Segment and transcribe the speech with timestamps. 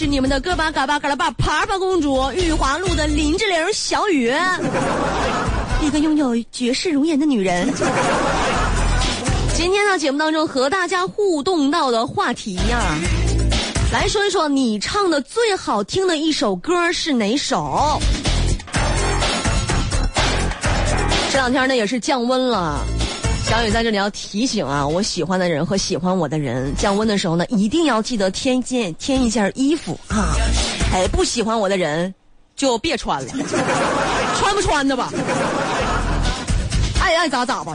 [0.00, 4.32] 是你们的个巴嘎巴嘎拉巴爬爬公主，玉华路的林志玲小雨，
[5.82, 7.70] 一个拥有绝世容颜的女人。
[9.54, 12.80] 今天呢，节目当中和大家互动到的话题呀，
[13.92, 18.00] 来说一说你唱的最好听的一首歌是哪首？
[21.30, 22.80] 这两天呢也是降温了。
[23.50, 30.36] 小雨在这里要提醒啊，我喜欢的人和喜欢我的人，降温的时候呢，一定要记得添件添一件衣服啊！
[30.94, 32.14] 哎，不喜欢我的人
[32.54, 33.32] 就别穿了，
[34.38, 35.12] 穿不穿的吧，
[37.02, 37.74] 爱爱咋咋吧。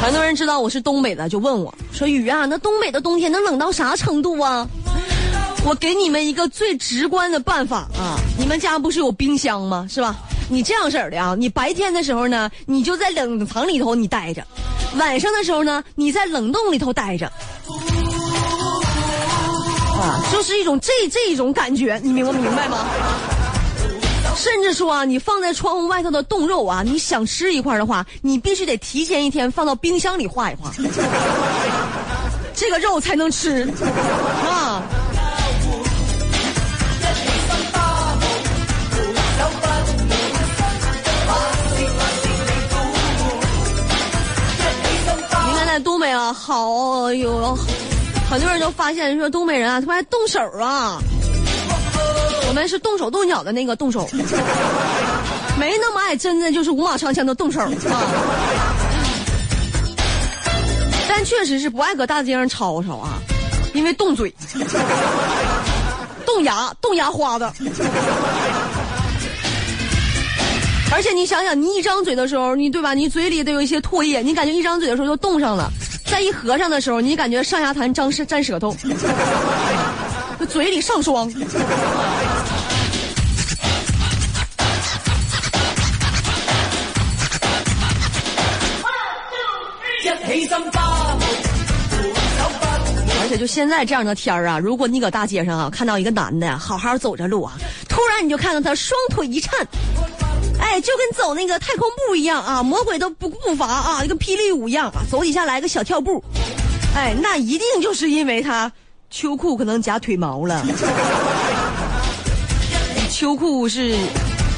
[0.00, 4.66] 很多人知道我是东北的，就问我说：“雨啊，那东北的冬天能冷到啥程度啊？”
[5.66, 8.16] 我给你们一个最直观的办法啊！
[8.38, 9.84] 你们家不是有冰箱吗？
[9.90, 10.14] 是吧？
[10.48, 14.42] 你这样式儿的啊，你白天的时候呢，你就在冷藏里头你待着；
[14.96, 17.26] 晚上的时候呢，你在冷冻里头待着。
[20.00, 22.86] 啊，就是一种这这种感觉，你明不明白吗？
[24.36, 30.70] 甚至说啊，你放在窗户外头的冻肉啊，你想吃一块的话，你必须得提前一天放到冰箱里化一化，
[32.54, 33.68] 这个肉才能吃
[34.48, 34.80] 啊。
[45.80, 47.56] 东北啊，好有
[48.30, 50.98] 很多人都发现说东北人啊，他们爱动手啊。
[52.48, 54.08] 我们是动手动脚的那个动手，
[55.58, 57.70] 没那么爱真的就是五马长枪的动手啊。
[61.08, 63.18] 但确实是不爱搁大街上吵吵啊，
[63.74, 64.32] 因为动嘴、
[66.24, 67.50] 动牙、动牙花子。
[70.92, 72.94] 而且你想想，你一张嘴的时候，你对吧？
[72.94, 75.68] 你嘴里都有一些唾液，你感觉一张嘴的时候就冻上了；
[76.06, 78.74] 再一合上的时候，你感觉上牙膛张是 粘舌头，
[80.48, 81.30] 嘴里上霜。
[93.20, 97.52] 而且就现在这样的天儿啊，如果你搁大街上啊看到一个男的好好走着路啊，
[97.88, 99.66] 突然你就看到他双腿一颤。
[100.58, 106.22] 哎，就跟走那个太空步一样啊，魔鬼都步步伐啊，一个霹雳舞一样，走底下来个小跳步，
[106.94, 108.70] 哎，那一定就是因为他
[109.10, 110.64] 秋裤可能夹腿毛了，
[113.10, 113.96] 秋裤是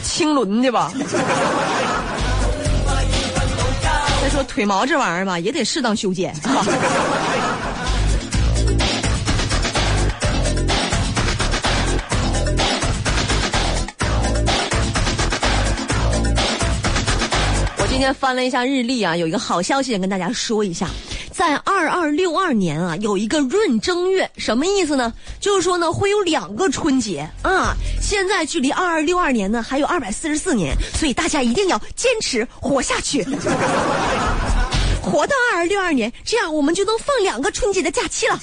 [0.03, 0.93] 青纶的吧？
[4.21, 6.65] 再说腿毛这玩意儿吧，也得适当修剪啊。
[17.99, 20.87] 今天翻了一下日历啊，有一个好消息跟大家说一下，
[21.33, 25.13] 在二二六二年啊，有一个闰正月，什么意思呢？
[25.41, 27.75] 就是说呢，会有两个春节啊。
[28.01, 33.25] 现在距离二二六二年呢还有二百四十四年，所以大家一定要坚持活下去，
[35.03, 38.41] 活到二二六二年，这样我们就能放两个春节的假期了，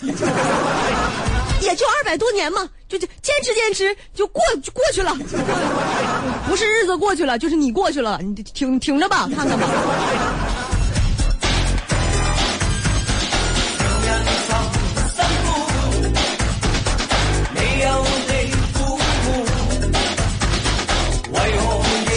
[1.61, 2.69] 也就二百多年嘛。
[2.87, 5.13] 就就坚持坚持，就过就过去了，
[6.47, 9.67] 不是日子过去了，就是你过去了，你挺挺着吧，看看吧。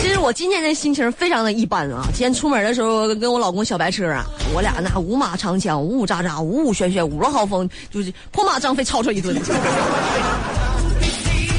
[0.00, 4.24] 其实我今天的心情非常的一般啊，今天出门的时候跟我老公小白车啊，
[4.54, 9.34] 我俩那五马长枪，呜呜喳喳，呜呜喧喧，五路豪风，就是破马张飞，吵吵一顿。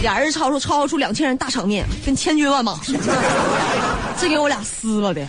[0.02, 2.80] 俩人吵吵吵吵出两千人大场面，跟千军万马，
[4.20, 5.26] 这给我俩撕了的。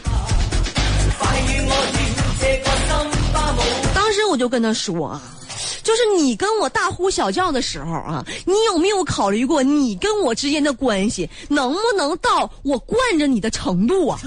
[3.95, 5.21] 当时我就跟他说啊，
[5.83, 14.21] 就是你跟我大呼小叫的时候啊，你有没有考虑过你跟我之间的关系能不能到我惯着你的程度啊？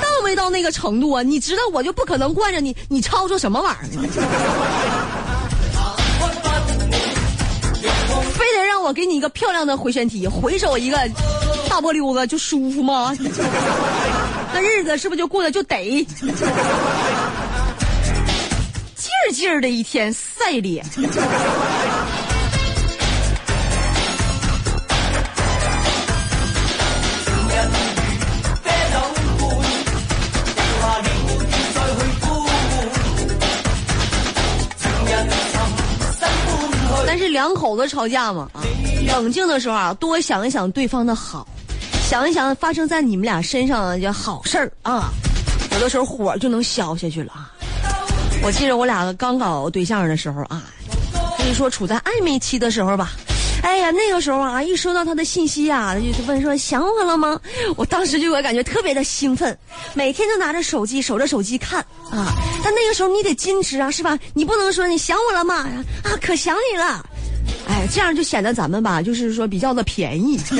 [0.00, 1.22] 到没到那个程度啊？
[1.22, 4.99] 你知道我就不可能惯着你，你吵吵什么玩意儿？
[8.90, 10.98] 我给你一个漂亮的回旋踢，回手一个
[11.68, 13.16] 大波溜子就舒服吗？
[14.52, 16.04] 那日子是不是就过得就得
[18.96, 20.84] 劲儿劲儿的一天赛脸？
[37.06, 38.62] 但是两口子吵架嘛，啊，
[39.06, 41.46] 冷静的时候啊，多想一想对方的好，
[42.08, 45.10] 想一想发生在你们俩身上的好事儿啊，
[45.72, 47.50] 有的时候火就能消下去了啊。
[48.42, 50.62] 我记得我俩刚搞对象的时候啊，
[51.36, 53.10] 可以说处在暧昧期的时候吧。
[53.62, 57.38] 哎呀，那个时候啊，一收到他的信息啊，就问说想我了吗？
[57.76, 59.56] 我当时就会感觉特别的兴奋，
[59.92, 61.80] 每天都拿着手机守着手机看
[62.10, 62.32] 啊。
[62.64, 64.18] 但那个时候你得矜持啊，是吧？
[64.32, 65.68] 你不能说你想我了吗？
[66.02, 67.04] 啊，可想你了。
[67.70, 70.36] 哎，这样就显得咱们吧，就是说比较的便宜。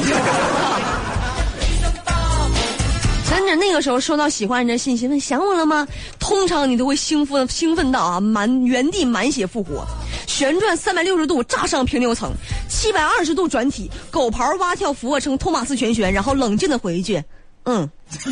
[3.29, 5.87] 真的，那个时候收到喜欢人的信息，问想我了吗？
[6.21, 9.85] 通常你都会兴奋兴奋到啊，满原地满血复活。
[10.27, 12.33] 旋转三百六十度，炸上平流层，
[12.69, 17.21] 七百二十度转体，狗刨蛙跳俯卧撑，托马斯旋旋，然后冷静的回一句
[17.67, 17.91] ：“嗯。”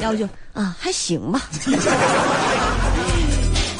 [0.00, 1.42] 要不就啊，还行吧。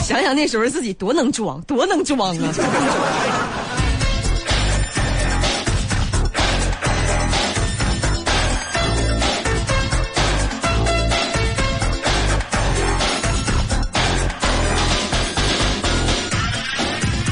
[0.08, 2.54] 想想那时候自己多能装，多能装啊！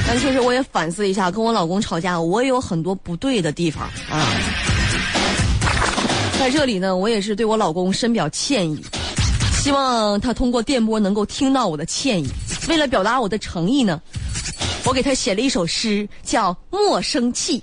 [0.07, 4.29] 但确实，我也反思一下，跟我老公吵架，我也有很多不对的地方啊。
[6.39, 8.85] 在这里呢，我也是对我老公深表歉意，
[9.63, 12.29] 希望他通过电波能够听到我的歉意。
[12.69, 14.01] 为了表达我的诚意呢，
[14.85, 17.63] 我给他写了一首诗，叫《莫生气》，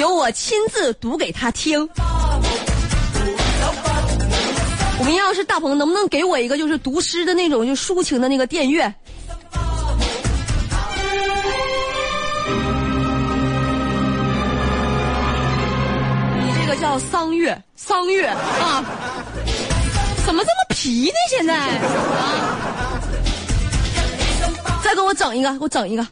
[0.00, 1.88] 由我亲自读给他听。
[4.98, 8.94] 我们要是大鹏，能不能给我一个就是读诗的那种就抒情的那个电乐？
[16.38, 18.84] 你这个叫桑月，桑月啊！
[20.24, 21.14] 怎么这么皮呢？
[21.30, 21.70] 现在啊！
[24.82, 26.04] 再给我整一个，给我整一个。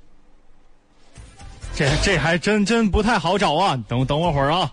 [1.74, 3.76] 这这还真真不太好找啊！
[3.88, 4.70] 等等我会儿啊。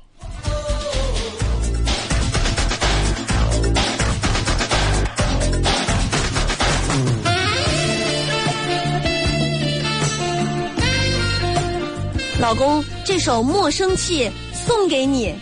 [12.40, 15.36] 老公，这首《莫生气》送给你。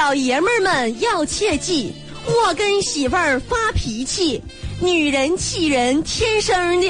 [0.00, 1.92] 老爷们儿们要切记，
[2.26, 4.40] 我跟媳妇儿发脾气，
[4.80, 6.88] 女人气人天生的，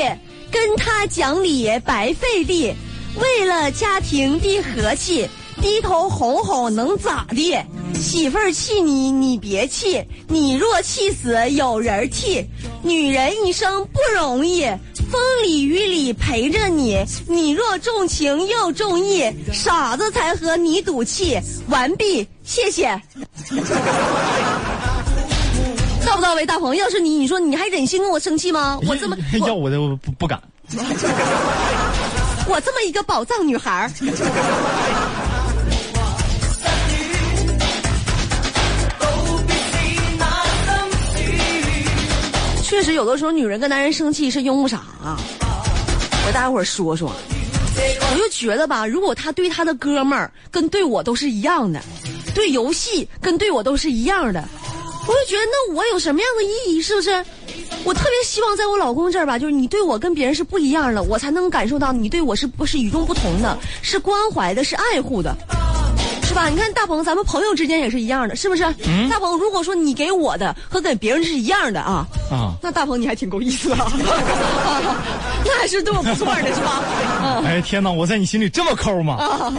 [0.49, 2.73] 跟她讲理白费力。
[3.21, 5.29] 为了家庭的和气，
[5.61, 7.53] 低头哄哄能咋的？
[8.01, 12.47] 媳妇儿气你，你别气，你若气死有人替。
[12.81, 14.63] 女人一生不容易，
[15.11, 16.97] 风里雨里陪着你。
[17.27, 21.41] 你若重情又重义，傻子才和你赌气。
[21.69, 22.25] 完毕。
[22.51, 23.01] 谢谢，
[26.05, 26.75] 到不到位，大鹏？
[26.75, 28.77] 要是你，你说你还忍心跟我生气吗？
[28.91, 29.17] 我这么
[29.47, 30.43] 要我的不不敢。
[32.49, 33.89] 我这么一个宝藏女孩儿
[42.65, 45.17] 确实有的时候女人跟男人生气是因为啥啊？
[46.27, 47.13] 我大家伙说说，
[48.11, 51.81] 我就觉得吧，如果他对他的哥们儿跟对我都是一样的。
[52.41, 54.43] 对游戏跟对我都是一样的，
[55.07, 56.81] 我就觉得那我有什么样的意义？
[56.81, 57.23] 是不是？
[57.85, 65.37] 我特别希望在我老公这儿吧，就是你对我跟别人是不一样的，我才能感受到你对我是不是与众不同的，是关怀的，是爱护的，
[66.23, 66.49] 是吧？
[66.49, 68.63] 你看大鹏，咱们朋友之间也是一样的，是不是？
[69.11, 73.93] 大鹏，如果说你给我的和给别人是一样的啊，啊，那大鹏你还挺够意思啊，
[75.45, 76.83] 那还是对我不错的，是吧？
[77.45, 79.17] 哎天哪，我在你心里这么抠吗？
[79.17, 79.53] 啊。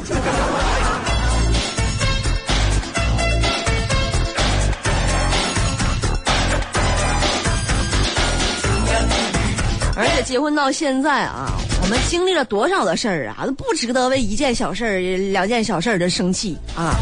[10.32, 15.00] 结婚到现在啊，我们经历了多少的事儿啊，都不值得为一件小事儿、
[15.34, 16.96] 两件小事儿的生气啊。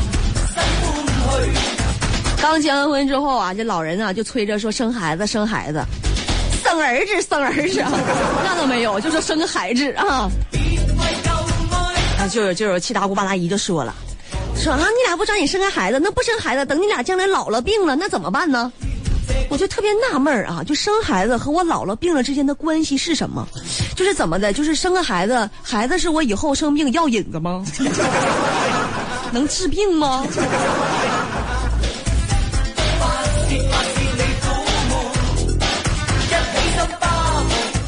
[2.41, 5.79] 刚结完婚之后啊，这老人啊就催着说生孩子、生孩子，
[6.63, 7.83] 生儿子、生儿子，
[8.43, 10.27] 那倒没有，就说生个孩子啊。
[12.17, 13.93] 啊，就有就有七大姑八大姨就说了，
[14.55, 18.73] 说啊，你俩不抓紧生个孩子，那不生孩子，等你俩将来老了病了，那怎么办呢？
[19.49, 23.47] 我就特别纳闷儿啊，就生孩子和我姥姥病了之间的关系是什么？
[23.95, 24.53] 就是怎么的？
[24.53, 27.65] 就是生个孩子，孩子是我以后生病药引子吗？
[29.33, 30.23] 能治病吗？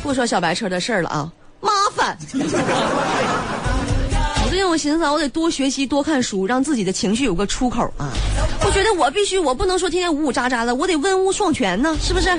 [0.03, 2.17] 不说小白车的事儿了啊，麻烦。
[4.43, 8.11] 我最近我寻思，我得多学习多看书，让自己的情绪有个出口啊。
[8.63, 12.29] 我觉得我必须，我不能说天天呜呜喳喳的，我得文武双全呢，是不是？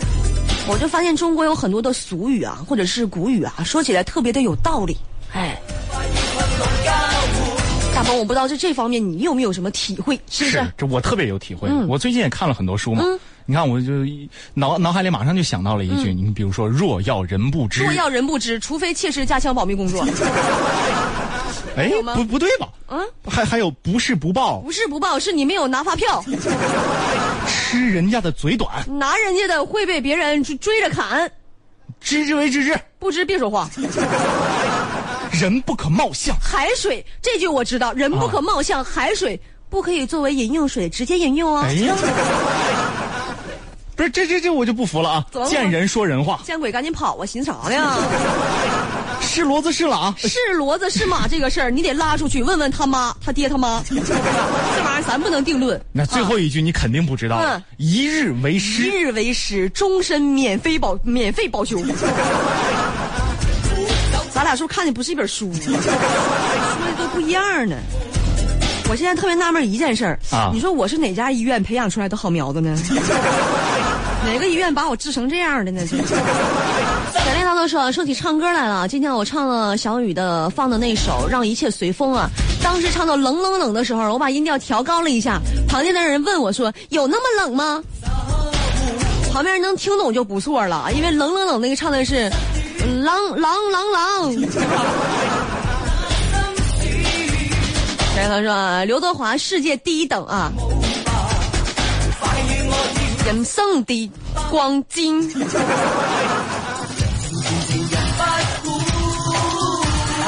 [0.69, 4.97] 我就发现中国有很多的俗语啊，或者是古语啊，说起来特别的有道理。
[5.35, 5.61] 哎，
[7.95, 10.65] 大大鹏，我不知道在这方面你有没有什么体会，是不是？
[10.79, 11.69] 这我特别有体会。
[11.69, 13.93] 嗯我最近也看了很多书嘛，嗯你看我就
[14.55, 20.07] 脑脑海里马上就想到了一句，你比如说“若要人不知”，若要人不知，除非切实加强保密工作。
[21.77, 22.69] 哎不不对吧？
[22.89, 26.23] 嗯，还还有不是不报，不是不报，是你没有拿发票，
[27.49, 31.31] 吃人家的嘴短，拿人家的会被别人追追着砍，
[32.01, 33.69] 知之为知之，不知别说话。
[35.33, 36.37] 人不可貌相。
[36.39, 41.65] 海水这句我知道，人不可貌相，海水不可以作为饮用水直接饮用啊。
[41.65, 41.97] 哎呀，
[43.97, 47.25] 不是这这这我就不服了啊见人说人话，见鬼赶紧跑啊！
[47.25, 47.97] 寻啥呢？
[49.35, 53.83] 是骡子是马，是骡子是马 这个事儿，你得拉出去问问他妈、他爹他妈。
[53.89, 55.81] 这玩意儿咱不能定论。
[55.91, 58.91] 那最后一句你肯定不知道一日为师一师。
[58.91, 61.79] 日为师，终身免费保免费保修。
[64.35, 65.51] 咱俩是不是看的不是一本书？
[65.55, 67.75] 说的都不一样呢。
[68.91, 72.77] 我现在特别纳闷一件事儿啊你说我是哪家医院培养出来的好苗子呢？
[74.27, 75.81] 哪个医院把我治成这样的呢？
[77.25, 82.29] 小练当都说说起唱歌来了，今天我唱了小雨的放的那首《让一切随风》啊，
[82.63, 87.83] 当时唱到冷冷冷的时候，我把音调调高了一下，旁边的人问我说：“有那么冷吗？”
[89.33, 92.29] 旁边人能听懂就不错了，因为冷冷冷那个唱的是
[92.85, 94.33] 嗯狼狼狼狼。
[98.15, 100.53] 然后他说刘德华世界第一等啊，
[103.25, 104.11] 人生的
[104.51, 105.33] 光景。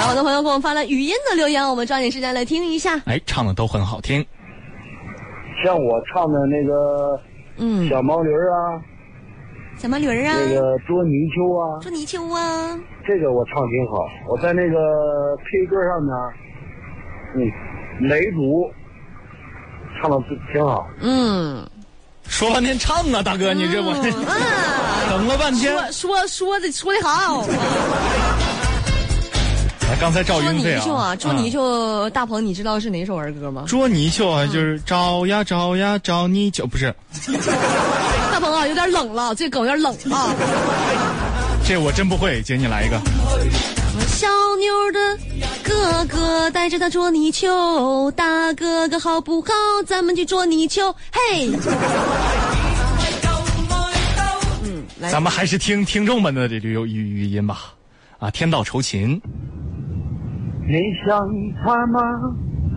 [0.05, 3.01] 好，我的朋友给我们发了语音的留言，我们抓紧时间来听一下。
[3.07, 4.25] 哎，唱的都很好听。
[5.65, 7.19] 像我唱的那个
[7.57, 8.83] 嗯，小毛驴儿啊，
[9.79, 13.97] 小毛驴儿啊，那个捉泥鳅啊，捉泥鳅啊，这个我唱挺好。
[14.29, 16.15] 我在那个 K 歌上面，
[17.37, 18.71] 嗯，雷主
[20.03, 20.19] 唱的
[20.53, 20.87] 挺好。
[21.01, 21.67] 嗯，
[22.29, 24.37] 说半天唱啊，大哥，你这我嗯啊。
[25.11, 25.73] 等了半天。
[25.93, 27.47] 说说说的说的好，
[29.91, 32.09] 哎刚才赵捉泥鳅啊，捉泥鳅。
[32.11, 33.65] 大鹏，你知道是哪首儿歌吗？
[33.67, 36.95] 捉泥鳅啊，就是找呀找呀找泥鳅，不是
[38.33, 40.35] 大鹏啊，有点冷了，这梗有点冷啊。
[41.67, 42.99] 这我真不会，姐你来一个。
[44.09, 44.27] 小
[44.59, 45.19] 妞的
[45.63, 49.49] 哥哥带着他捉泥鳅，大哥哥好不好？
[49.87, 51.49] 咱们去捉泥鳅，嘿。
[54.63, 57.75] 嗯，来，咱们还是听听众们的这语语语音吧。
[58.19, 59.21] 啊，天道酬勤，
[60.67, 61.29] 你想
[61.63, 62.01] 他吗？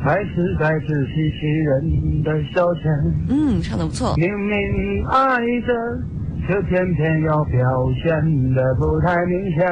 [0.03, 2.86] 还是在自欺欺人的消遣？
[3.29, 4.13] 嗯，唱的不错。
[4.15, 5.74] 明明爱着，
[6.46, 7.60] 却偏偏要表
[8.03, 9.67] 现的不太明显。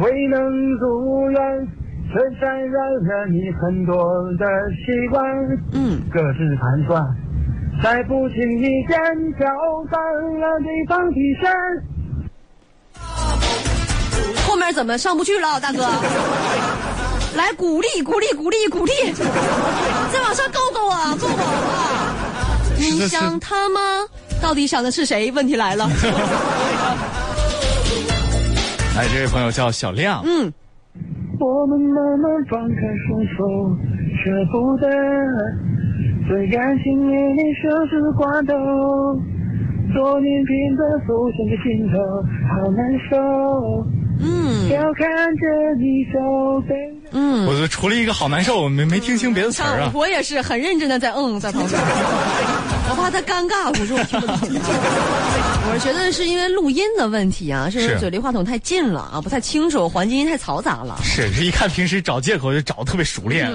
[0.00, 1.68] 未能如愿，
[2.12, 3.94] 却沾染了你很多
[4.38, 4.46] 的
[4.86, 5.24] 习惯。
[5.74, 7.04] 嗯，各自盘算，
[7.82, 8.96] 在不经意间
[9.36, 9.48] 挑
[9.90, 10.00] 战
[10.38, 11.50] 了对方底线。
[14.46, 15.82] 后面怎么上不去了，大哥？
[17.36, 22.16] 来鼓励鼓励鼓励鼓励，再往上够够啊，够够啊！
[22.76, 23.80] 你想他吗？
[24.42, 25.30] 到底想的是谁？
[25.32, 25.86] 问题来了。
[28.96, 30.52] 来，这位朋友叫小亮，嗯，
[31.38, 33.76] 我们慢慢放开双手，
[34.24, 34.88] 舍不得，
[36.28, 37.12] 最感情里
[40.20, 41.94] 年拼的走向个尽头，
[42.50, 43.16] 好难受。
[44.22, 45.42] 嗯要看着
[45.78, 46.18] 你走，
[47.12, 49.90] 嗯，我就除了一个好难受，我没没听清别的词儿啊。
[49.94, 51.80] 我也是很认真的在嗯在旁边，
[52.90, 54.36] 我怕他尴尬，我说我听不懂。
[55.72, 60.98] 我是觉得是因为录音的问题啊， 是不是是嘴离话筒太近了啊，不太清楚，环境音太嘈杂了。
[61.02, 63.50] 是，这一看平时找借口就找的特别熟练。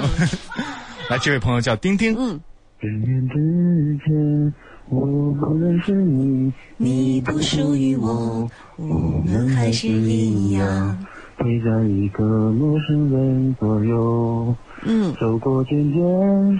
[1.09, 2.39] 来，这位朋友叫丁丁，嗯，
[2.81, 3.35] 十年之
[4.05, 4.53] 前，
[4.89, 5.01] 我
[5.33, 11.05] 不认识你，你不属于我，我们还是一样。
[11.37, 16.01] 陪在一个陌生人左右，嗯走过渐渐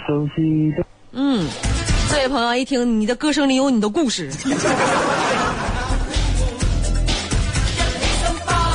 [0.06, 0.84] 熟悉的。
[1.14, 1.48] 嗯，
[2.12, 4.30] 这位朋友一听你的歌声里有你的故事，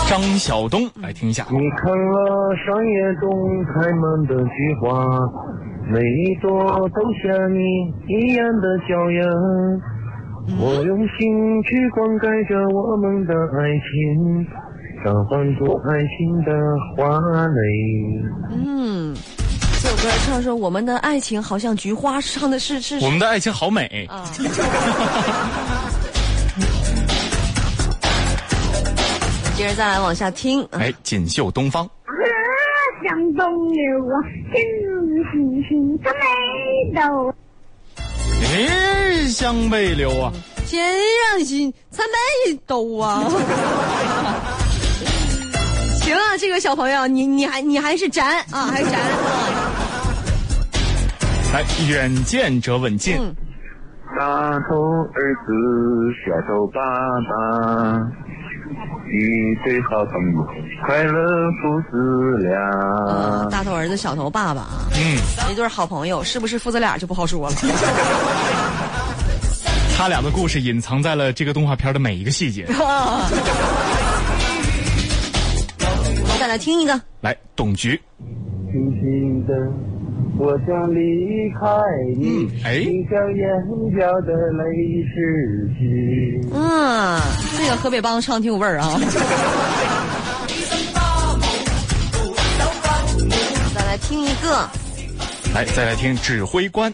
[0.08, 1.46] 张晓东，来听一下。
[1.50, 3.30] 你看了山野中
[3.66, 5.06] 开满的菊花，
[5.92, 6.50] 每一朵
[6.88, 7.60] 都像你
[8.08, 9.22] 一样的娇艳。
[10.58, 14.44] 我用心去灌溉着我们的爱情，
[15.04, 16.52] 召唤出爱情的
[16.94, 17.60] 花蕾。
[18.50, 19.14] 嗯，
[19.82, 24.24] 这首歌唱说我们的爱情好像菊花，唱的是是是我们的爱情好美，啊。
[29.56, 31.88] 接着再来往下听，啊哎，锦绣东方，
[33.02, 34.20] 向东流啊，
[34.52, 34.64] 天
[35.32, 36.20] 星星它没
[36.94, 37.34] 到。
[38.42, 40.32] 天向北流啊！
[40.66, 40.82] 天
[41.30, 43.22] 上星，参北斗啊！
[46.10, 49.14] 行啊，这个小朋友，你你还你还是宅啊，还是宅啊？
[51.54, 53.16] 来，远见者稳健。
[53.20, 53.32] 嗯
[54.18, 54.26] 大
[54.68, 54.74] 头
[55.14, 55.52] 儿子，
[56.26, 56.80] 小头爸
[57.30, 57.30] 爸，
[59.06, 59.14] 你
[59.64, 60.44] 最好朋友，
[60.84, 61.12] 快乐
[61.62, 61.94] 父子
[62.52, 63.48] 啊，俩。
[63.48, 65.16] 大头儿子，小头爸爸啊，嗯，
[65.48, 67.54] 一对好朋友，是不是父子俩就不好说了。
[69.96, 72.66] 他俩的故事隐藏在了这个动画片的每一个细节。
[76.50, 77.90] 再来听一个，来，董局。
[78.72, 79.54] 轻轻的，
[80.36, 81.64] 我将离开
[82.18, 83.46] 你，嗯哎你将眼
[83.96, 84.64] 角的泪
[85.06, 85.14] 拭
[85.78, 86.40] 去。
[86.52, 87.20] 嗯，
[87.56, 88.98] 这个河北梆唱挺有味儿啊。
[93.72, 94.68] 再来听一个，
[95.54, 96.92] 来，再来听指挥官。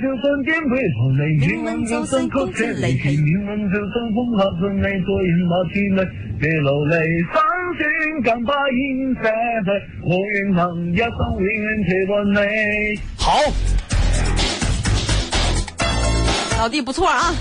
[0.00, 0.70] 就算颠沛
[1.84, 4.32] 就算哭泣离去，明晚就算风
[6.40, 6.96] 别流泪，
[13.18, 13.40] 好。
[16.58, 17.34] 老弟不错啊。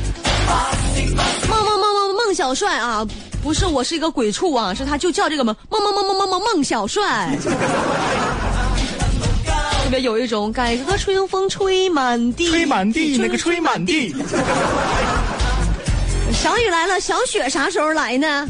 [1.47, 3.07] 梦梦梦梦梦小帅啊
[3.41, 7.29] 不是我是一个鬼畜啊是他就叫这个梦梦梦梦梦梦梦小帅。
[9.83, 13.17] 特别有一种改革春风吹满地吹满地。
[13.17, 14.15] 那个吹满地。
[16.31, 18.47] 小雨来了小雪啥时候来呢？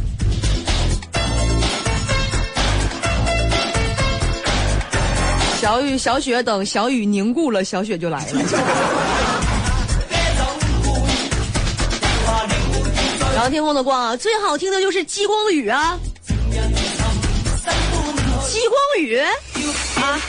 [5.64, 8.34] 小雨小雪等小雨凝固了，小雪就来了。
[13.34, 15.98] 然后天空的光啊，最好听的就是激光雨啊，
[18.46, 19.18] 激光雨？
[19.18, 19.30] 啊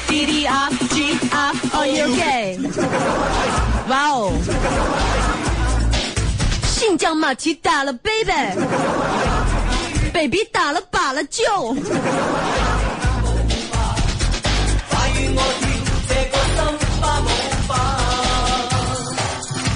[0.06, 2.60] ，D D R G R O U K，
[3.88, 4.30] 哇哦，
[6.64, 11.74] 新疆马蹄打了 baby，baby 打了把了就。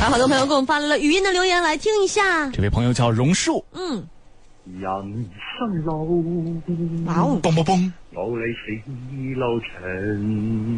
[0.00, 2.48] 有好多朋友给我们发来了语音的留言，来听一下。
[2.50, 3.64] 这位朋友叫榕树。
[3.72, 4.06] 嗯，
[4.80, 6.62] 人生路，
[7.04, 8.80] 哇哦，嘣嘣嘣路里是
[9.34, 9.82] 路長，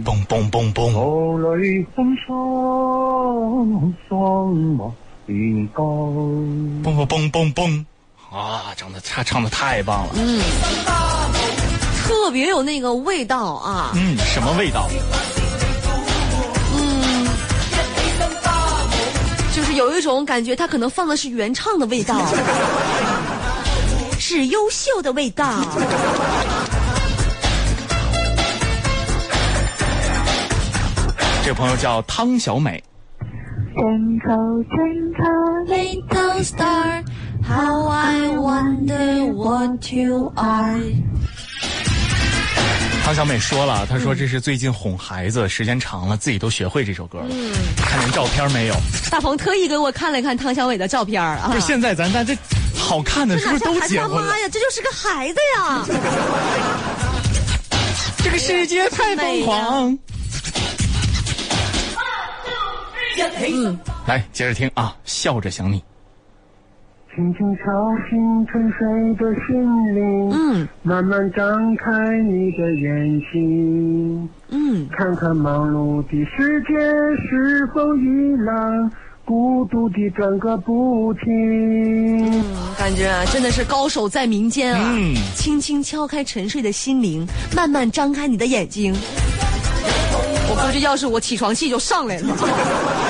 [0.04, 0.90] 嘣嘣嘣嘣。
[1.37, 4.92] 路里風霜霜莫
[5.26, 5.85] 變高。
[6.83, 7.85] 嘣嘣嘣嘣嘣！
[8.33, 10.14] 啊，唱的唱唱的太棒了。
[10.16, 10.40] 嗯
[12.02, 13.92] 特别有那个味道啊。
[13.94, 14.88] 嗯，什么味道？
[19.54, 22.16] 就是有一种感觉，他可能放的是原唱的味道，
[24.18, 25.52] 是优秀的味道。
[31.42, 32.82] 这个朋友叫汤小美。
[33.76, 35.24] 枕头枕头
[35.72, 37.02] Little star,
[37.42, 40.80] how I wonder what you are。
[43.10, 47.26] 汤小美说了，她说这是最近哄孩子，时间长了自己都学会这首歌了。
[47.30, 48.74] 嗯看见照片没有？
[49.10, 51.60] 大鹏特意给我看了看汤小伟的照片啊不是，。
[51.66, 52.38] 现在咱咱这
[52.72, 54.38] 好看的是不是都结婚了他妈？
[54.38, 54.48] 呀？
[54.48, 55.84] 这就是个孩子呀！
[58.22, 59.98] 这个世界太疯狂。
[63.52, 65.82] 嗯，来，接着听啊，笑着想你。
[67.14, 67.64] 轻轻敲
[68.08, 76.68] 醒沉睡的心灵，嗯慢慢张开你的眼睛，嗯，看看忙碌的世界
[77.28, 78.90] 是否依然
[79.24, 82.30] 孤独地转个不停。
[82.78, 84.92] 感觉啊，真的是高手在民间啊！
[84.94, 88.94] 嗯轻轻敲开沉睡的心灵，慢慢张开你的眼睛。
[90.48, 92.36] 我估计要是我起床气就上来了。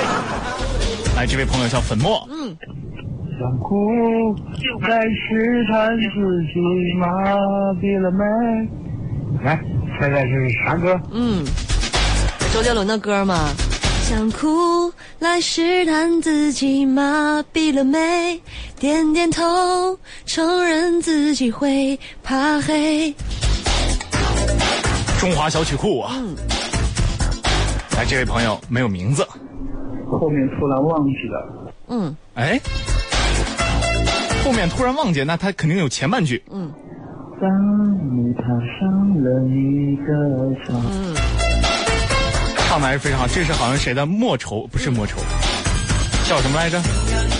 [1.15, 2.27] 来，这位朋友叫粉末。
[2.31, 2.57] 嗯，
[3.41, 4.35] 想哭
[4.87, 7.07] 在试探自己麻
[7.81, 8.23] 痹了没？
[9.43, 9.59] 来，
[9.99, 10.99] 现在是啥歌？
[11.11, 11.43] 嗯，
[12.53, 13.49] 周杰伦的歌嘛。
[14.03, 18.39] 想哭来试探自己麻痹了没？
[18.79, 23.11] 点点头，承认自己会怕黑。
[25.19, 26.13] 中华小曲库啊。
[26.15, 26.35] 嗯
[27.97, 29.25] 来，这位朋友没有名字。
[30.11, 31.73] 后面突然忘记了。
[31.87, 32.59] 嗯哎，
[34.43, 36.43] 后面突然忘记，那他肯定有前半句。
[36.51, 36.71] 嗯
[37.41, 37.49] 当
[38.15, 38.43] 你踏
[38.77, 40.13] 上了一个
[40.63, 41.15] 场，嗯，
[42.55, 43.25] 唱的还是非常好。
[43.27, 45.17] 这是好像谁的莫愁，不是莫愁，
[46.29, 46.79] 叫什么来着？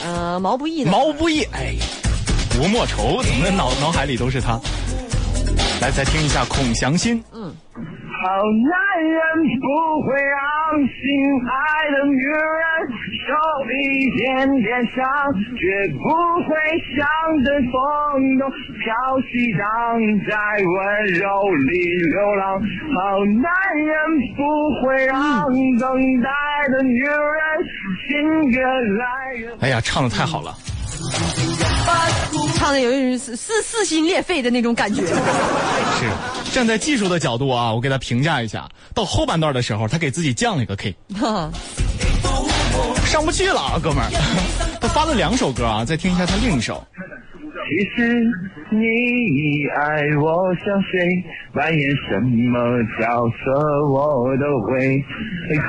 [0.04, 0.90] 呃，毛不易的。
[0.90, 1.44] 毛不易。
[1.54, 1.76] 哎，
[2.60, 4.60] 吴莫愁，怎么脑脑海里都是他？
[5.82, 7.20] 来，再听一下《孔祥新》。
[7.34, 7.54] 嗯
[8.22, 9.20] 好男人
[9.62, 9.66] 不
[10.06, 10.94] 会让心
[11.46, 12.46] 爱的女人
[13.12, 13.28] 受
[13.68, 15.04] 一点点伤，
[15.60, 16.04] 绝不
[16.48, 16.50] 会
[16.96, 17.06] 像
[17.44, 17.74] 阵风
[18.40, 18.88] 中飘
[19.28, 19.62] 起荡，
[20.28, 20.32] 在
[20.64, 20.74] 温
[21.20, 21.28] 柔
[21.68, 21.72] 里
[22.08, 22.60] 流浪。
[22.62, 22.96] 好
[23.26, 23.52] 男
[23.84, 23.92] 人
[24.36, 24.40] 不
[24.82, 25.46] 会让
[25.78, 25.84] 等
[26.22, 26.30] 待
[26.70, 27.12] 的女人
[28.08, 28.10] 心
[28.52, 29.52] 越来越。
[29.60, 30.56] 哎呀，唱的太好了。
[32.56, 35.02] 唱的有一种撕撕撕心裂肺的那种感觉。
[35.04, 38.70] 是站在技术的角度啊，我给他评价一下。
[38.94, 40.96] 到后半段的时候，他给自己降了一个 K，
[43.06, 44.10] 上不去了啊，哥们儿。
[44.80, 46.84] 他发了两首歌啊，再听一下他另一首。
[47.72, 48.24] 其实
[48.72, 52.60] 你爱我像谁，扮演什么
[53.00, 55.02] 角色我都会，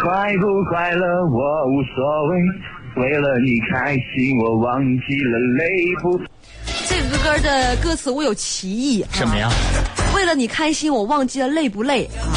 [0.01, 2.39] 快不快乐我无所谓，
[2.97, 6.19] 为了你开心我忘记了累不。
[6.87, 9.49] 这个歌的歌词我有歧义、啊，什么呀？
[10.15, 12.35] 为了你开心，我忘记了累不累啊。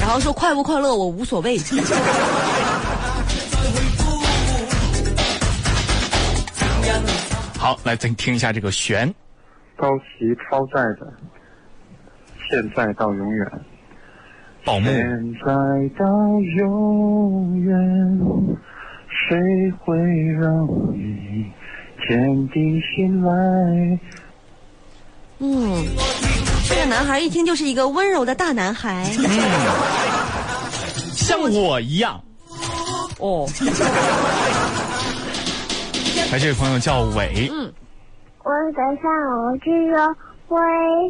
[0.00, 1.58] 然后说快不快乐我无所谓。
[7.68, 9.14] 好，来再听一下这个弦。
[9.76, 11.12] 高旗超载的，
[12.48, 13.46] 现在到永远。
[14.64, 15.52] 宝木，现在
[15.98, 16.06] 到
[16.56, 17.76] 永远，
[19.10, 19.98] 谁会
[20.40, 21.44] 让你
[22.08, 24.00] 坚定信赖？
[25.40, 25.84] 嗯，
[26.66, 29.04] 这个男孩一听就是一个温柔的大男孩。
[31.12, 32.18] 像我一样。
[33.18, 33.46] 哦，
[36.30, 37.48] 来，这位朋友叫伟。
[37.50, 37.72] 嗯，
[38.44, 39.10] 我的伤，
[39.44, 39.96] 我只有
[40.46, 40.58] 会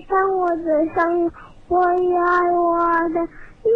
[0.08, 1.30] 伤我的伤，
[1.66, 2.78] 我爱我
[3.08, 3.20] 的
[3.64, 3.68] 一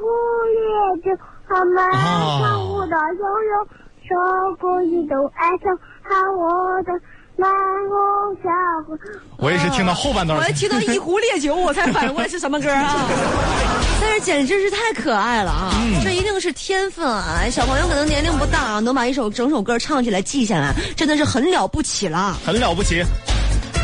[0.00, 0.04] 壶
[0.50, 0.58] 烈
[1.04, 3.68] 酒，好满上我的悠悠，
[4.08, 6.92] 说过一都爱上，好我的
[7.36, 7.48] 满
[7.88, 8.50] 红小
[8.88, 8.98] 河。
[9.38, 12.82] 我也是听到后半段我，一听到一壶烈酒，我才反应过来是什么歌啊！
[14.28, 15.72] 简直是太可爱了啊！
[16.04, 17.48] 这一定是天分啊！
[17.50, 22.38] 小朋友可能年龄不大，能把一首整首歌唱起来记下来，真的是很了不起了。
[22.44, 23.02] 很了不起。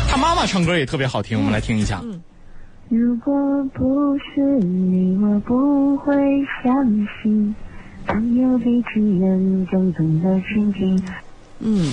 [0.07, 1.99] 他妈妈唱歌也特别好听，我们来听一下。
[2.89, 3.33] 如果
[3.73, 6.13] 不是你，我不会
[6.63, 6.85] 相
[7.23, 7.55] 信
[8.05, 11.03] 朋友比亲人更懂得亲近。
[11.57, 11.91] 嗯，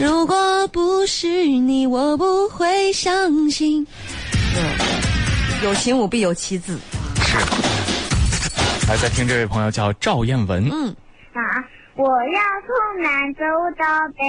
[0.00, 3.84] 如果不是你，我不会相信。
[4.56, 4.70] 嗯，
[5.64, 6.78] 有其母必有其子。
[8.92, 10.68] 来，再听这位朋友叫赵彦文。
[10.70, 10.94] 嗯，
[11.32, 11.40] 啊！
[11.96, 13.40] 我要从南走
[13.78, 13.86] 到
[14.18, 14.22] 北，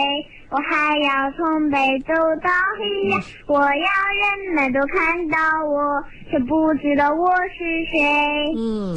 [0.49, 2.49] 我还要从北走到
[2.79, 3.21] 黑呀！
[3.47, 8.55] 我要人们都看到我，却不知道我是谁。
[8.55, 8.95] 嗯，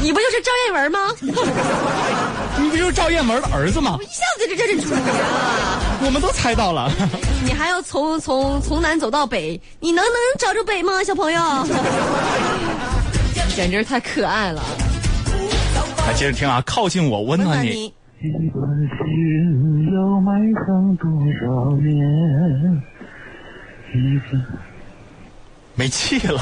[0.00, 0.98] 你不就是赵彦文吗？
[2.62, 4.06] 你不就是赵彦文的儿子吗我一？
[4.06, 6.06] 下子就认认出你了！
[6.06, 6.88] 我们都猜到了。
[7.44, 11.40] 你还要从从从南走到北，你能能找着北吗，小朋友？
[13.54, 14.62] 简直太可爱了！
[16.06, 17.92] 来，接着听啊，靠近我，温暖你。
[18.20, 21.08] 一段心要埋藏多
[21.40, 22.82] 少年？
[23.94, 24.38] 一个
[25.74, 26.40] 没气了。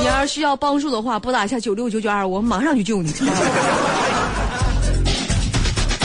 [0.00, 3.12] 你要是需要帮助的话，拨打一下九六九九二，我们马上去救你。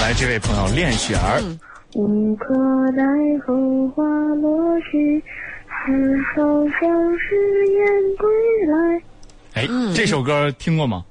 [0.02, 1.42] 来，这位朋友练雪儿。
[1.94, 2.54] 无可
[2.92, 3.04] 奈
[3.46, 3.54] 何
[3.90, 4.04] 花
[4.42, 5.22] 落时，
[5.86, 5.92] 还
[6.34, 6.42] 好
[6.82, 6.82] 像
[7.20, 7.86] 是燕
[8.18, 8.28] 归
[8.72, 9.02] 来。
[9.54, 11.06] 哎，嗯这首歌听过吗？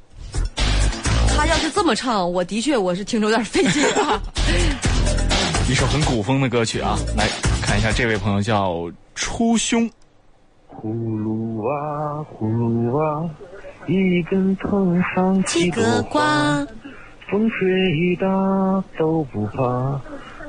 [1.37, 4.21] 他要是这么唱，我的确我是听着有点费劲啊。
[5.69, 6.97] 一首很古风的歌曲啊。
[7.17, 7.29] 来
[7.63, 9.89] 看一下，这位朋友叫初兄。
[10.69, 10.91] 葫
[11.23, 13.31] 芦娃，葫芦娃，
[13.87, 16.67] 一根藤上七个，瓜，
[17.31, 18.27] 风吹雨打
[18.99, 19.63] 都不怕。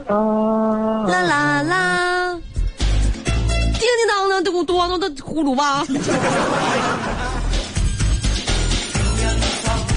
[0.08, 2.05] 啊，啦啦啦，叮
[4.51, 5.84] 嘟嘟嘟的葫芦娃。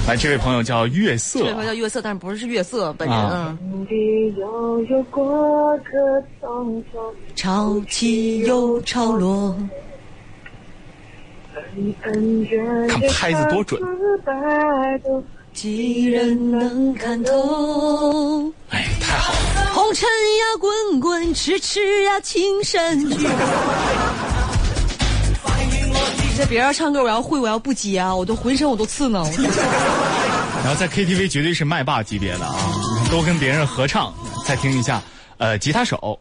[0.07, 1.45] 来， 这位朋友叫月色这。
[1.45, 3.57] 位朋友叫月色，但是不是月色本人
[7.35, 9.55] 潮起又潮落，
[12.01, 13.79] 看拍子多准。
[15.51, 18.51] 几人能看透？
[18.69, 19.73] 哎，太好了。
[19.73, 23.27] 红尘呀，滚滚；痴痴呀，情深聚。
[26.39, 29.25] 这别人唱歌，我要会，我要不接啊，我都浑身我都刺挠。
[30.63, 32.55] 然后在 KTV 绝对是麦霸级别的啊，
[33.11, 34.13] 都跟别人合唱。
[34.45, 35.01] 再听一下，
[35.37, 36.17] 呃，吉他手？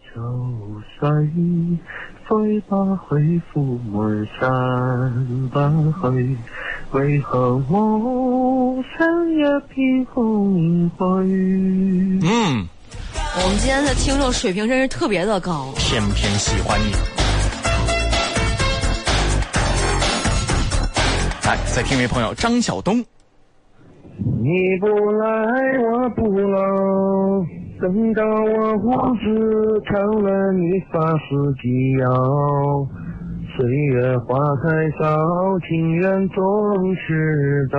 [12.24, 12.66] 嗯，
[13.36, 15.72] 我们今天的听众水平真是特别的高。
[15.76, 17.17] 偏偏喜欢你。
[21.74, 25.28] 再听一位朋友张晓东，你不来
[25.78, 26.58] 我不老，
[27.80, 32.86] 等到我胡子长了，你发丝及腰。
[33.56, 34.68] 岁月花开
[35.00, 37.78] 少，情缘总是到。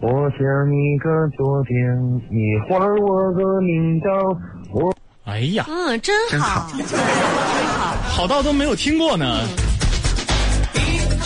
[0.00, 4.08] 我想你个昨天，你还我个明朝。
[4.72, 4.94] 我
[5.24, 9.26] 哎呀，嗯，真好，真好真好，好到都没有听过呢。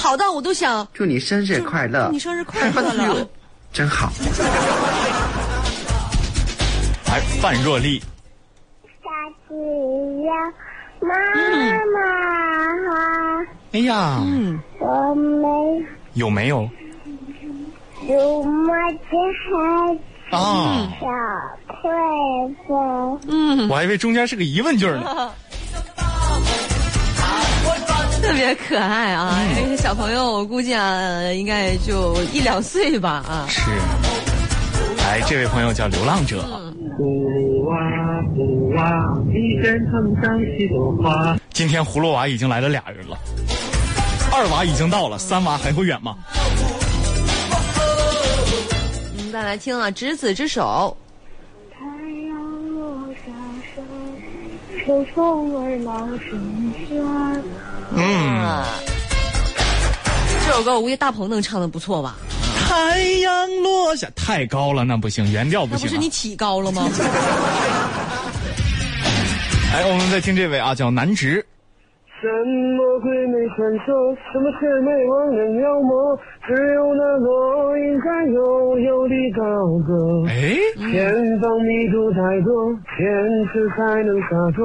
[0.07, 2.07] 好到我都想祝你生日快乐！
[2.07, 3.29] 祝你生日快乐了
[3.73, 4.09] 真好。
[7.09, 7.99] 来，范若丽，
[9.03, 9.11] 下
[9.49, 9.55] 次
[10.23, 10.33] 要
[11.05, 11.13] 妈
[11.93, 11.99] 妈，
[13.73, 16.71] 哎呀，嗯，我没有没有
[18.09, 19.09] 有么子
[20.31, 20.89] 还啊？
[21.01, 21.07] 小
[21.67, 21.91] 快
[22.69, 23.19] 乐。
[23.27, 25.33] 嗯，我还以为中间是个疑问句呢。
[28.27, 29.39] 特别可爱啊！
[29.39, 33.47] 嗯这个小朋友，我估计啊，应该就一两岁吧啊。
[33.49, 33.61] 是，
[34.99, 36.45] 来，这位朋友叫流浪者，
[36.99, 37.77] 葫芦娃，
[38.35, 41.37] 葫芦娃，一阵藤上几朵花。
[41.51, 43.17] 今天葫芦娃已经来了俩人了，
[44.33, 46.17] 二娃已经到了，三娃还会远吗？
[49.17, 50.97] 我们再来听啊，《执子之手
[51.73, 51.79] 太
[52.27, 52.37] 阳
[52.75, 53.31] 落下
[53.73, 53.85] 山，
[54.85, 57.37] 秋风儿老深山。》。
[57.95, 58.67] 嗯，啊。
[60.47, 62.17] 这首歌我估计大鹏能唱的不错吧？
[62.69, 66.89] 太阳落下，太高了，那不行，原调不行、不是你起高了吗？
[69.73, 71.45] 哎，我们再听这位啊，叫南直，
[72.19, 73.93] 什么鬼魅传说，
[74.33, 76.17] 什么魑魅魍魉妖魔，
[76.49, 79.45] 只有那落英在悠悠的高
[79.85, 79.93] 歌。
[80.27, 80.57] 哎，
[80.91, 83.05] 前方迷途太多，坚
[83.53, 84.65] 持才能洒脱，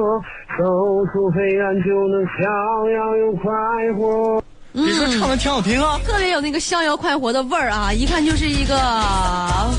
[0.56, 0.64] 走
[1.12, 3.52] 出黑暗就能逍遥又快
[3.98, 4.42] 活。
[4.72, 6.00] 你说唱的挺好听啊。
[6.06, 8.74] 特别有那个逍遥快活的味儿啊，一看就是一个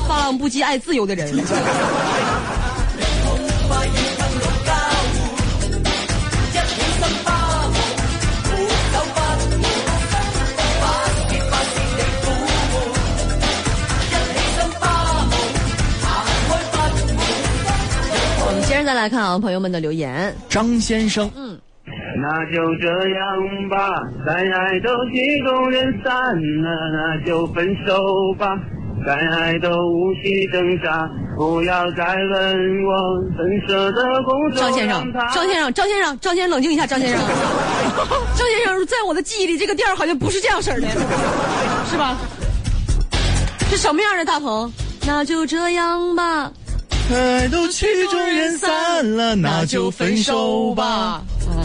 [0.06, 1.26] 放浪不羁、爱自由的人。
[18.84, 20.34] 再来看啊，朋友们的留言。
[20.48, 21.58] 张先生，嗯，
[22.20, 23.88] 那就这样吧，
[24.26, 26.14] 再爱都曲终人散
[26.62, 27.94] 了，那就分手
[28.38, 28.46] 吧。
[29.06, 34.60] 再爱都无需挣扎，不要再问我怎舍得工作。
[34.60, 37.18] 张先生，张先生，张先生，张先生，冷静一下，张先生。
[38.34, 40.88] 张先生，在我的记忆里，这个调儿好像不是这样式儿的，
[41.90, 42.16] 是吧？
[43.68, 44.72] 是什么样的大鹏？
[45.06, 46.50] 那就这样吧，
[47.12, 51.22] 爱都曲终人散了，那就分手吧。。
[51.46, 51.62] 嗯，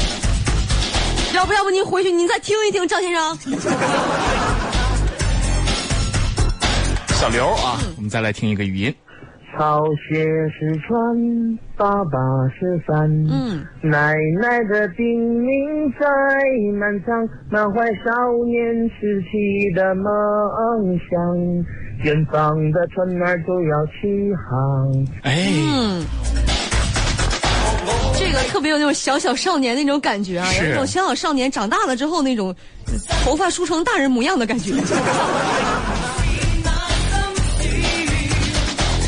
[1.33, 3.37] 要不要不您回去您再听一听，张先生。
[7.07, 8.93] 小刘啊，我们再来听一个语音。
[9.57, 10.23] 草鞋
[10.57, 13.09] 是穿，爸爸是帆。
[13.29, 15.05] 嗯，奶奶的叮
[15.41, 16.05] 咛在
[16.77, 18.11] 满仓，满怀少
[18.45, 21.65] 年时期的梦想。
[22.03, 23.91] 远方的船儿就要起
[24.49, 24.49] 航。
[25.23, 26.05] 哎，嗯，
[28.17, 32.55] 这个特别有那种小小少年那种感觉啊，有是那种小小少年长大了之后那种
[32.87, 34.71] 呃头发梳成大人模样的感觉。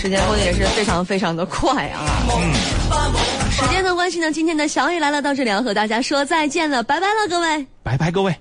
[0.02, 2.02] 时间过得也是非常非常的快啊。
[2.36, 2.54] 嗯，
[3.52, 7.68] 时间的关系呢，今天的小雨来了到这里要和大家说再见了，拜拜了，各位。
[7.84, 8.36] 拜拜，各位。